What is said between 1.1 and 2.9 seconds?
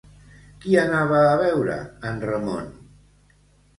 a veure en Ramon?